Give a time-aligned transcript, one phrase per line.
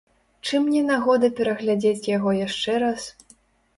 [0.47, 3.01] Чым не нагода пераглядзець яго яшчэ раз?